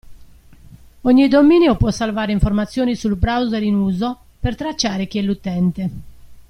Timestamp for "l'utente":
5.21-5.89